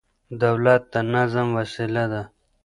[0.43, 2.23] دولت د نظم وسيله ده.